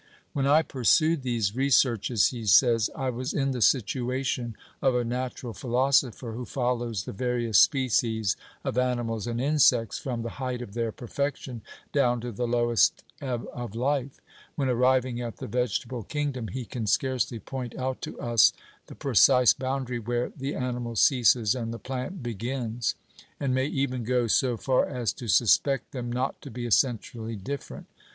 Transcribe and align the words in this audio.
"When 0.33 0.47
I 0.47 0.63
pursued 0.63 1.21
these 1.21 1.55
researches," 1.55 2.29
he 2.29 2.47
says, 2.47 2.89
"I 2.95 3.11
was 3.11 3.35
in 3.35 3.51
the 3.51 3.61
situation 3.61 4.55
of 4.81 4.95
a 4.95 5.03
natural 5.03 5.53
philosopher 5.53 6.31
who 6.31 6.43
follows 6.43 7.03
the 7.03 7.11
various 7.11 7.59
species 7.59 8.35
of 8.63 8.79
animals 8.79 9.27
and 9.27 9.39
insects 9.39 9.99
from 9.99 10.23
the 10.23 10.31
height 10.41 10.63
of 10.63 10.73
their 10.73 10.91
perfection 10.91 11.61
down 11.93 12.19
to 12.21 12.31
the 12.31 12.47
lowest 12.47 13.03
ebb 13.21 13.45
of 13.53 13.75
life; 13.75 14.19
when, 14.55 14.69
arriving 14.69 15.21
at 15.21 15.37
the 15.37 15.45
vegetable 15.45 16.01
kingdom, 16.01 16.47
he 16.47 16.65
can 16.65 16.87
scarcely 16.87 17.37
point 17.37 17.77
out 17.77 18.01
to 18.01 18.19
us 18.19 18.53
the 18.87 18.95
precise 18.95 19.53
boundary 19.53 19.99
where 19.99 20.29
the 20.35 20.55
animal 20.55 20.95
ceases 20.95 21.53
and 21.53 21.71
the 21.71 21.77
plant 21.77 22.23
begins; 22.23 22.95
and 23.39 23.53
may 23.53 23.67
even 23.67 24.03
go 24.03 24.25
so 24.25 24.57
far 24.57 24.83
as 24.89 25.13
to 25.13 25.27
suspect 25.27 25.91
them 25.91 26.11
not 26.11 26.41
to 26.41 26.49
be 26.49 26.65
essentially 26.65 27.35
different. 27.35 27.85